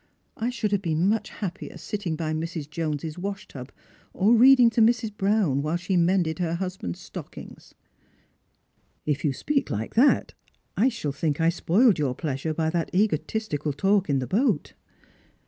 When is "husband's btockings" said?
6.55-7.73